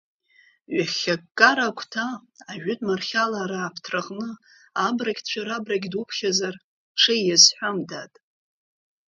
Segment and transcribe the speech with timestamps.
[0.75, 2.05] Ҩахьхьи аккара агәҭа,
[2.51, 4.29] ажәытә Мархьалаа рааԥҭраҟны
[4.85, 6.55] абрагьцәа-рабрагь дуԥхьазар,
[6.99, 8.11] ҽеи иазҳәам, дад!